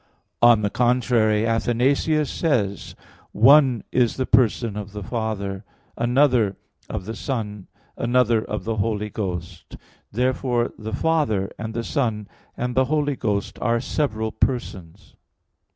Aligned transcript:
On 0.41 0.63
the 0.63 0.71
contrary, 0.71 1.45
Athanasius 1.45 2.31
says: 2.31 2.95
"One 3.33 3.83
is 3.91 4.15
the 4.17 4.25
person 4.25 4.75
of 4.75 4.93
the 4.93 5.03
Father, 5.03 5.63
another 5.95 6.57
of 6.89 7.05
the 7.05 7.15
Son, 7.15 7.67
another 7.95 8.43
of 8.43 8.63
the 8.63 8.77
Holy 8.77 9.11
Ghost." 9.11 9.77
Therefore 10.11 10.73
the 10.75 10.91
Father, 10.93 11.51
and 11.59 11.75
the 11.75 11.83
Son, 11.83 12.27
and 12.57 12.73
the 12.73 12.85
Holy 12.85 13.15
Ghost 13.15 13.59
are 13.61 13.79
several 13.79 14.31
persons. 14.31 15.13